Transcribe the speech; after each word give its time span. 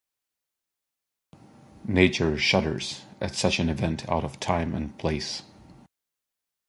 Nature 1.87 2.35
shudders 2.35 3.03
at 3.19 3.35
such 3.35 3.59
an 3.59 3.69
event 3.69 4.03
out 4.09 4.23
of 4.23 4.39
time 4.39 4.73
and 4.73 4.97
place. 4.97 5.43